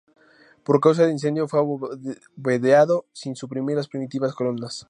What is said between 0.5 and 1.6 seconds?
Por causa de incendio fue